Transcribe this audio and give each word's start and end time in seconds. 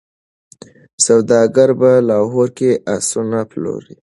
سوداګر 1.05 1.69
په 1.79 1.91
لاهور 2.09 2.47
کي 2.57 2.69
آسونه 2.95 3.39
پلوري. 3.49 3.95